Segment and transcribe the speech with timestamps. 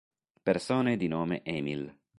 [0.41, 1.95] Persone di nome Emil